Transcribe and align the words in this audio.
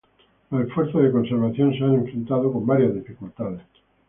Los 0.49 0.65
esfuerzos 0.67 1.03
de 1.03 1.11
conservación 1.11 1.73
se 1.77 1.83
han 1.83 1.93
enfrentado 1.93 2.51
con 2.51 2.65
varias 2.65 2.95
dificultades. 2.95 3.61